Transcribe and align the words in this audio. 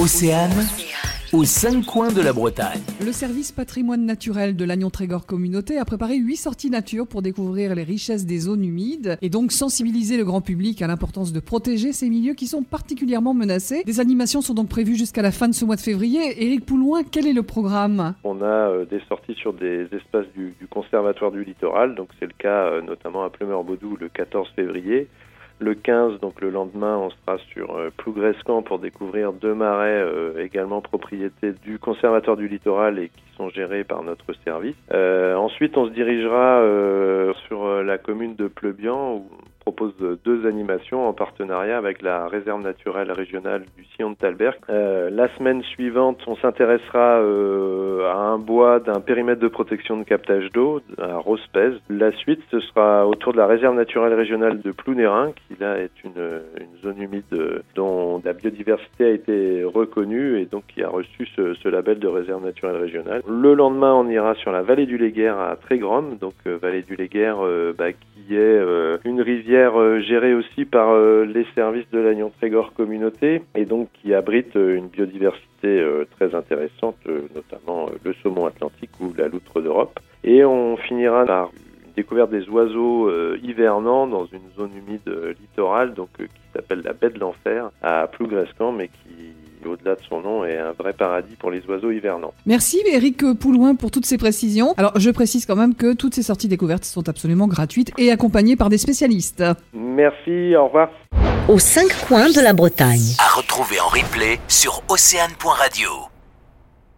Océane, 0.00 0.52
aux 1.32 1.42
cinq 1.42 1.84
coins 1.84 2.12
de 2.12 2.22
la 2.22 2.32
Bretagne. 2.32 2.80
Le 3.04 3.10
service 3.10 3.50
patrimoine 3.50 4.06
naturel 4.06 4.54
de 4.54 4.64
l'Agnon 4.64 4.90
Trégor 4.90 5.26
Communauté 5.26 5.76
a 5.76 5.84
préparé 5.84 6.18
huit 6.18 6.36
sorties 6.36 6.70
nature 6.70 7.08
pour 7.08 7.20
découvrir 7.20 7.74
les 7.74 7.82
richesses 7.82 8.24
des 8.24 8.38
zones 8.38 8.64
humides 8.64 9.18
et 9.22 9.28
donc 9.28 9.50
sensibiliser 9.50 10.16
le 10.16 10.24
grand 10.24 10.40
public 10.40 10.82
à 10.82 10.86
l'importance 10.86 11.32
de 11.32 11.40
protéger 11.40 11.92
ces 11.92 12.08
milieux 12.08 12.34
qui 12.34 12.46
sont 12.46 12.62
particulièrement 12.62 13.34
menacés. 13.34 13.82
Des 13.86 13.98
animations 13.98 14.40
sont 14.40 14.54
donc 14.54 14.68
prévues 14.68 14.94
jusqu'à 14.94 15.22
la 15.22 15.32
fin 15.32 15.48
de 15.48 15.54
ce 15.54 15.64
mois 15.64 15.74
de 15.74 15.80
février. 15.80 16.44
Éric 16.44 16.64
Poulouin, 16.64 17.02
quel 17.02 17.26
est 17.26 17.32
le 17.32 17.42
programme? 17.42 18.14
On 18.22 18.40
a 18.40 18.44
euh, 18.44 18.84
des 18.84 19.00
sorties 19.08 19.34
sur 19.34 19.52
des 19.52 19.88
espaces 19.90 20.26
du, 20.36 20.54
du 20.60 20.68
Conservatoire 20.68 21.32
du 21.32 21.42
Littoral, 21.42 21.96
donc 21.96 22.10
c'est 22.20 22.26
le 22.26 22.34
cas 22.38 22.66
euh, 22.66 22.82
notamment 22.82 23.24
à 23.24 23.30
Plumeur-Baudou 23.30 23.96
le 24.00 24.08
14 24.08 24.48
février. 24.54 25.08
Le 25.60 25.74
15, 25.74 26.20
donc 26.20 26.40
le 26.40 26.50
lendemain, 26.50 26.96
on 26.96 27.10
sera 27.10 27.38
sur 27.52 27.76
euh, 27.76 27.90
pour 28.64 28.78
découvrir 28.78 29.32
deux 29.32 29.54
marais 29.54 30.02
euh, 30.02 30.44
également 30.44 30.80
propriété 30.80 31.52
du 31.64 31.78
Conservatoire 31.78 32.36
du 32.36 32.48
Littoral 32.48 32.98
et 32.98 33.08
qui 33.08 33.36
sont 33.36 33.50
gérés 33.50 33.84
par 33.84 34.02
notre 34.02 34.32
service. 34.44 34.76
Euh, 34.92 35.34
ensuite, 35.34 35.76
on 35.76 35.86
se 35.86 35.92
dirigera 35.92 36.60
euh, 36.60 37.32
sur 37.46 37.82
la 37.82 37.98
commune 37.98 38.36
de 38.36 38.48
Pleubian 38.48 39.24
deux 40.24 40.46
animations 40.46 41.08
en 41.08 41.12
partenariat 41.12 41.76
avec 41.76 42.02
la 42.02 42.28
réserve 42.28 42.62
naturelle 42.62 43.10
régionale 43.12 43.64
du 43.76 43.84
Sillon 43.84 44.10
de 44.10 44.16
Talberg. 44.16 44.56
Euh, 44.70 45.10
la 45.10 45.28
semaine 45.36 45.62
suivante, 45.62 46.20
on 46.26 46.36
s'intéressera 46.36 47.20
euh, 47.20 48.10
à 48.10 48.16
un 48.16 48.38
bois 48.38 48.80
d'un 48.80 49.00
périmètre 49.00 49.40
de 49.40 49.48
protection 49.48 49.96
de 49.96 50.04
captage 50.04 50.50
d'eau 50.52 50.80
à 50.98 51.16
Rospez. 51.16 51.78
La 51.88 52.12
suite, 52.12 52.40
ce 52.50 52.60
sera 52.60 53.06
autour 53.06 53.32
de 53.32 53.38
la 53.38 53.46
réserve 53.46 53.74
naturelle 53.74 54.14
régionale 54.14 54.60
de 54.60 54.70
Plounérin, 54.72 55.32
qui 55.32 55.60
là 55.60 55.78
est 55.78 55.90
une, 56.04 56.40
zone 56.82 57.02
humide 57.02 57.24
euh, 57.32 57.60
dont 57.74 58.20
la 58.24 58.32
biodiversité 58.32 59.04
a 59.04 59.10
été 59.10 59.64
reconnue 59.64 60.40
et 60.40 60.46
donc 60.46 60.64
qui 60.68 60.82
a 60.82 60.88
reçu 60.88 61.26
ce, 61.36 61.68
label 61.68 61.98
de 61.98 62.08
réserve 62.08 62.44
naturelle 62.44 62.76
régionale. 62.76 63.22
Le 63.28 63.54
lendemain, 63.54 63.94
on 63.94 64.08
ira 64.08 64.34
sur 64.36 64.52
la 64.52 64.62
vallée 64.62 64.86
du 64.86 64.96
Léguerre 64.96 65.38
à 65.38 65.56
Trégrom, 65.56 66.16
donc 66.18 66.34
vallée 66.46 66.82
du 66.82 66.96
Léguerre 66.96 67.38
bah, 67.76 67.92
qui 67.92 68.36
est 68.36 68.60
une 69.04 69.20
rivière 69.20 69.67
euh, 69.76 70.00
gérée 70.00 70.34
aussi 70.34 70.64
par 70.64 70.90
euh, 70.90 71.24
les 71.24 71.46
services 71.54 71.88
de 71.90 71.98
l'Agnon 71.98 72.30
Trégor 72.38 72.72
Communauté 72.72 73.42
et 73.54 73.64
donc 73.64 73.88
qui 73.94 74.14
abrite 74.14 74.56
euh, 74.56 74.76
une 74.76 74.88
biodiversité 74.88 75.84
très 76.16 76.36
intéressante, 76.36 76.96
notamment 77.34 77.90
le 78.04 78.14
saumon 78.22 78.46
atlantique 78.46 78.90
ou 79.00 79.12
la 79.18 79.26
loutre 79.26 79.60
d'Europe. 79.60 79.98
Et 80.22 80.44
on 80.44 80.76
finira 80.76 81.24
par 81.24 81.50
une 81.84 81.92
découverte 81.96 82.30
des 82.30 82.48
oiseaux 82.48 83.10
hivernants 83.42 84.06
dans 84.06 84.26
une 84.26 84.48
zone 84.56 84.70
humide 84.76 85.10
littorale 85.40 85.94
donc 85.94 86.10
qui 86.16 86.52
s'appelle 86.54 86.82
la 86.84 86.92
baie 86.92 87.10
de 87.10 87.18
l'enfer 87.18 87.72
à 87.82 88.06
Plougrescan 88.06 88.70
mais 88.70 88.86
qui 88.86 89.27
au-delà 89.68 89.94
de 89.94 90.00
son 90.08 90.20
nom 90.20 90.44
est 90.44 90.56
un 90.56 90.72
vrai 90.72 90.92
paradis 90.92 91.36
pour 91.38 91.50
les 91.50 91.64
oiseaux 91.66 91.90
hivernants. 91.90 92.32
Merci 92.46 92.82
Éric 92.86 93.34
Poulouin 93.34 93.74
pour 93.74 93.90
toutes 93.90 94.06
ces 94.06 94.18
précisions. 94.18 94.74
Alors 94.76 94.92
je 94.98 95.10
précise 95.10 95.46
quand 95.46 95.56
même 95.56 95.74
que 95.74 95.94
toutes 95.94 96.14
ces 96.14 96.22
sorties 96.22 96.48
découvertes 96.48 96.84
sont 96.84 97.08
absolument 97.08 97.46
gratuites 97.46 97.92
et 97.98 98.10
accompagnées 98.10 98.56
par 98.56 98.68
des 98.68 98.78
spécialistes. 98.78 99.44
Merci, 99.74 100.56
au 100.56 100.66
revoir. 100.66 100.90
aux 101.48 101.58
cinq 101.58 101.88
coins 102.06 102.30
de 102.30 102.40
la 102.40 102.52
Bretagne. 102.52 103.14
À 103.18 103.36
retrouver 103.36 103.80
en 103.80 103.88
replay 103.88 104.38
sur 104.48 104.82
océane.radio. 104.88 105.88